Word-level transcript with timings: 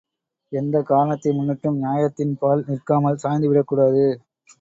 எந்தக் 0.51 0.85
காரணத்தை 0.85 1.31
முன்னிட்டும் 1.31 1.77
நியாயத்தின் 1.77 2.33
பால் 2.39 2.63
நிற்காமல் 2.67 3.21
சாய்ந்துவிடக் 3.23 3.69
கூடாது. 3.71 4.03